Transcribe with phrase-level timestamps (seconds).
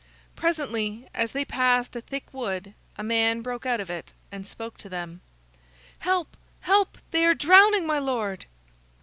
[0.35, 4.75] Presently, as they passed a thick wood, a man broke out of it and spoke
[4.79, 5.21] to them:
[5.99, 6.35] "Help!
[6.61, 6.97] help!
[7.11, 8.47] they are drowning my lord!"